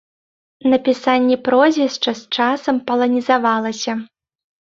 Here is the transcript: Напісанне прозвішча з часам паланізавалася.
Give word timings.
Напісанне 0.71 1.35
прозвішча 1.47 2.11
з 2.21 2.39
часам 2.39 2.75
паланізавалася. 2.87 3.93